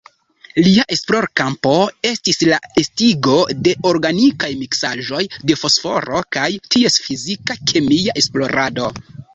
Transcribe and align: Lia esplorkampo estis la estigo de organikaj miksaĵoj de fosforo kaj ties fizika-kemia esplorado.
Lia 0.67 0.85
esplorkampo 0.95 1.73
estis 2.11 2.39
la 2.53 2.57
estigo 2.83 3.37
de 3.67 3.75
organikaj 3.91 4.51
miksaĵoj 4.63 5.23
de 5.51 5.61
fosforo 5.67 6.27
kaj 6.39 6.51
ties 6.75 7.01
fizika-kemia 7.09 8.23
esplorado. 8.25 8.95